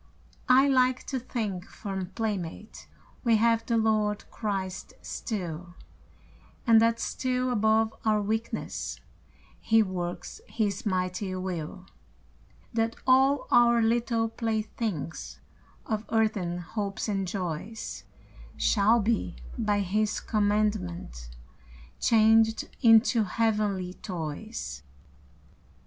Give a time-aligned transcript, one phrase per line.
[0.49, 2.87] I like to think, for playmate
[3.23, 5.75] We have the Lord Christ still,
[6.65, 8.99] And that still above our weakness
[9.59, 11.85] He works His mighty will,
[12.73, 15.39] That all our little playthings
[15.85, 18.03] Of earthen hopes and joys
[18.57, 21.29] Shall be, by His commandment,
[21.99, 24.81] Changed into heavenly toys.